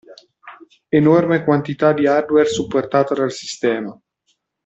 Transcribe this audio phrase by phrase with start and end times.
[0.89, 3.95] Enorme quantità di hardware supportata dal sistema.